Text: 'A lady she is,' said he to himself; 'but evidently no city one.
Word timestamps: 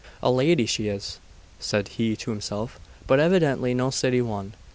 'A 0.23 0.31
lady 0.31 0.65
she 0.65 0.87
is,' 0.87 1.19
said 1.59 1.89
he 1.89 2.15
to 2.15 2.31
himself; 2.31 2.79
'but 3.05 3.19
evidently 3.19 3.71
no 3.75 3.91
city 3.91 4.19
one. 4.19 4.53